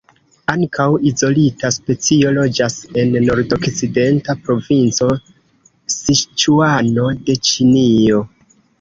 Ankaŭ 0.51 0.85
izolita 1.09 1.71
specio 1.75 2.31
loĝas 2.39 2.79
en 3.03 3.13
nordokcidenta 3.27 4.37
provinco 4.49 5.13
Siĉuano 6.01 7.17
de 7.31 7.41
Ĉinio. 7.53 8.29